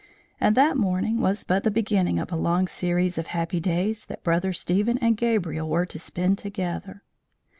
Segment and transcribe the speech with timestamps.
[0.39, 4.23] And that morning was but the beginning of a long series of happy days that
[4.23, 7.03] Brother Stephen and Gabriel were to spend together.